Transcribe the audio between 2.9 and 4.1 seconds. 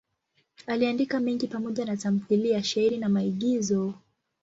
na maigizo.